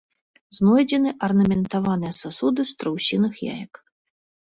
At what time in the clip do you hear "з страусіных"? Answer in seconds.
2.71-3.33